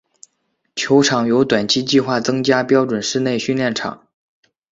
[0.75, 4.07] 球场有短期计划增加标准室内训练场。